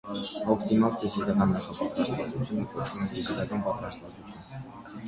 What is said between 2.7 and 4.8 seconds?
կոչվում է ֆիզիկական պատրաստվածություն։